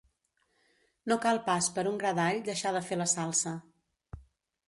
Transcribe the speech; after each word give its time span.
No 1.11 1.17
cal 1.25 1.41
pas 1.49 1.67
per 1.75 1.83
un 1.91 2.01
gra 2.03 2.15
d'all 2.19 2.41
deixar 2.49 2.71
de 2.79 2.83
fer 2.87 2.99
la 3.03 3.09
salsa. 3.15 3.55